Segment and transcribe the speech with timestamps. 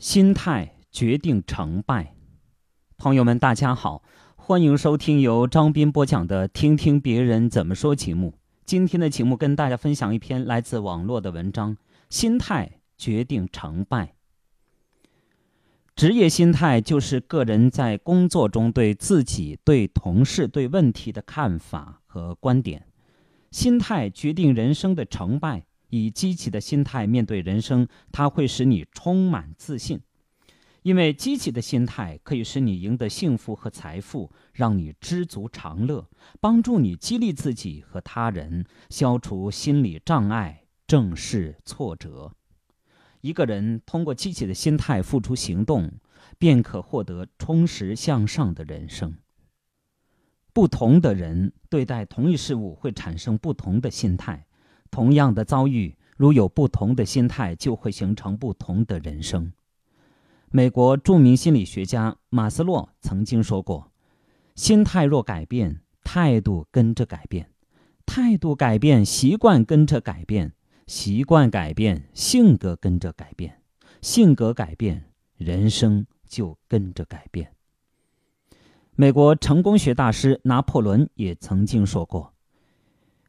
[0.00, 2.14] 心态决定成败。
[2.96, 4.02] 朋友们，大家好，
[4.34, 8.32] 欢迎收听由张斌播讲的《听听别人怎么说》节目。
[8.64, 11.76] 今天的节目跟大家分享一篇来自网络的文章：
[12.08, 14.14] 心态决定成败。
[15.94, 22.86] 职业心态就是个人在工作中对自己、对同事、对问题的看法和观点。
[23.50, 25.66] 心态决定人生的成败。
[25.90, 30.00] 以积极的心态面对人生，它会使你充满自信，
[30.82, 36.08] 因为积极的心态可以使你赢得幸福和财富，让你知足常乐，
[36.40, 42.32] 帮助你激励自己和他人，消除心理障碍，正视挫折。
[43.20, 45.92] 一个人通过积极的心态付出行动，
[46.38, 49.14] 便可获得充实向上的人生。
[50.52, 54.46] 不同的人对待同一事物会产生不同的心态。
[54.90, 59.52] 同样的遭遇，如有不同的心态，就会形成不同的人生。
[60.50, 63.92] 美国著名心理学家马斯洛曾经说过
[64.56, 67.44] ：“心态若改变，态度跟着改变；
[68.04, 70.50] 态度改变，习惯跟着改变；
[70.88, 73.52] 习惯改变，性格跟着改变；
[74.02, 75.04] 性格改变，
[75.36, 77.54] 人生就跟着改变。”
[78.96, 82.34] 美国成功学大师拿破仑也曾经说过：“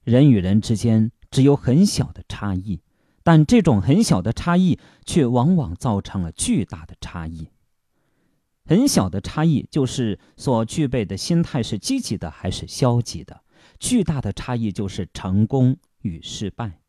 [0.04, 2.82] 人与人之间。”只有很小的差异，
[3.24, 7.48] 但这种很小的差异却往往造成了巨大的差异。
[8.66, 13.38] 很小的差异就是所具备的心态是积极的还是消极的；
[13.80, 16.80] 巨大的差异就是成功与失败。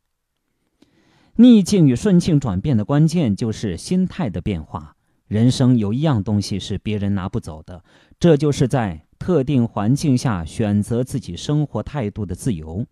[1.37, 4.97] 逆境与顺境转变的关键就是心态的变化。
[5.27, 7.83] 人生有一样东西是别人拿不走的，
[8.20, 12.87] 这就是在特定环境下选择自己生活态度的自由。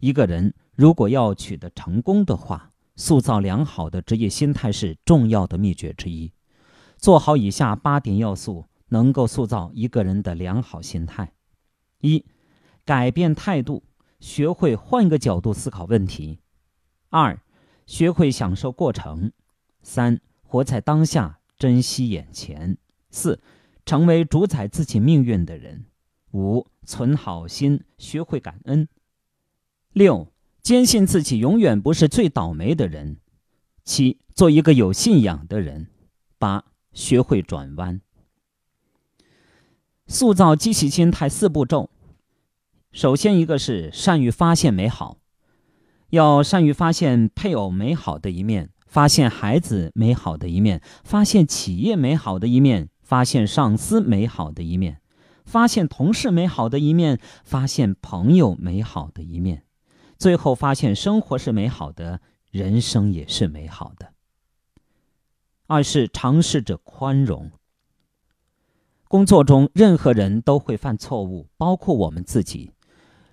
[0.00, 6.32] 一个人如果要取得成功的话，塑造良好的职业心态是重要的秘诀之一。
[6.96, 11.32] 做好以下八点要素，能够塑造一个人的良好心态：
[12.00, 12.24] 一、
[12.84, 13.82] 改变态度，
[14.20, 16.38] 学会换个角度思考问题；
[17.10, 17.38] 二、
[17.86, 19.30] 学会享受过程；
[19.82, 22.76] 三、活在当下，珍惜眼前；
[23.10, 23.40] 四、
[23.84, 25.84] 成为主宰自己命运的人；
[26.32, 28.88] 五、存好心，学会感恩。
[29.94, 33.18] 六，坚信自己永远不是最倒霉的人；
[33.84, 35.86] 七，做一个有信仰的人；
[36.36, 38.00] 八，学会转弯。
[40.08, 41.90] 塑造积极心态四步骤：
[42.90, 45.18] 首先，一个是善于发现美好，
[46.10, 55.00] 要善于发现配偶美好的一面，发现孩子美好的一面，发现企业美好的一面，发现上司美好的一面，
[55.44, 59.62] 发现同事美好的一面，发现朋友美好的一面。
[60.18, 62.20] 最后发现，生活是美好的，
[62.50, 64.12] 人生也是美好的。
[65.66, 67.50] 二是尝试着宽容。
[69.08, 72.72] 工作中，任何人都会犯错误，包括我们自己。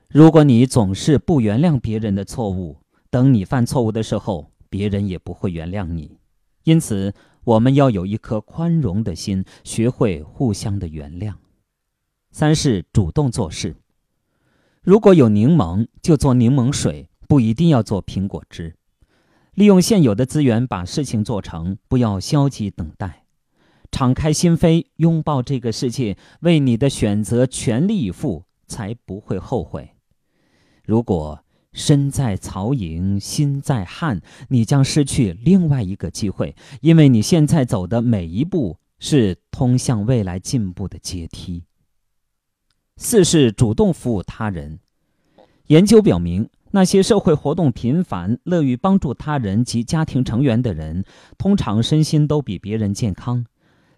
[0.10, 2.78] 如果你总是不原谅别人的错误，
[3.10, 6.18] 等你犯错误的时候，别人也不会原谅你。
[6.64, 11.34] 因此，我们要有一颗宽容的心，学会互相的原谅。
[12.32, 13.76] 三是主动做事。
[14.84, 18.76] 如果有柠檬，就做柠檬水，不一定要做苹果汁。
[19.54, 23.26] 利用现有的资源把事情做成，不要消极等待。
[23.92, 29.92] 敞开心扉，拥抱这个世界，为你的选择全力以赴，才不会后悔。
[30.84, 31.44] 如果
[31.74, 41.66] 身在曹营心在汉，你将失去另外一个机会，因为你现在走的每一步是通向未来进步的阶梯。
[43.04, 44.78] 四是主动服务他人。
[45.66, 51.04] 研究表明，那些社会活动频繁、乐于帮助他人及家庭成员的人，
[51.36, 53.44] 通常身心都比别人健康。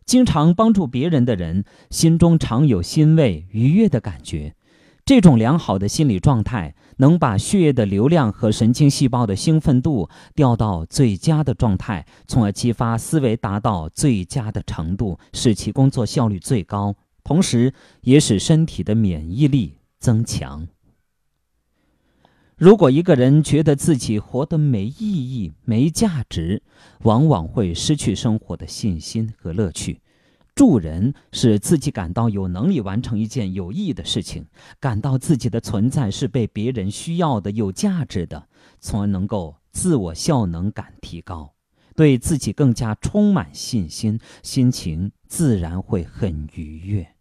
[0.05, 4.55] 经常帮助别人的人，心中常有欣慰、愉悦的感觉。
[5.03, 16.95] 这种良好的心理状态，能把血液的流量和神经细胞的兴奋度调到最佳的状态，从而激发思维达到最佳的程度，使其工作效率最高。
[17.23, 20.67] 同时，也使身体的免疫力增强。
[22.55, 26.61] 如果一个人觉得自己活得没意义、没价值，
[27.01, 30.01] 往往会失去生活的信心和乐趣。
[30.55, 34.45] 助人使自己感到有能力完成一件有意义的事情，
[34.79, 38.47] 感到自己的存在是被别人需要的、有价值的，
[38.79, 41.55] 从而能够自我效能感提高，
[41.95, 47.12] 对自己更加充满信心，心情自然会很愉悦。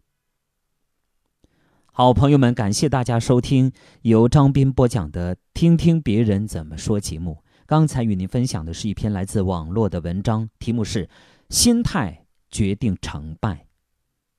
[1.95, 7.43] 好朋友们，感谢大家收听由张斌播讲的《听听别人怎么说》节目。
[7.67, 11.05] 刚才与您分享的是一篇来自网络的文章，题目是
[11.49, 13.67] 《心态决定成败。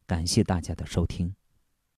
[0.04, 1.32] 感谢大家的收听。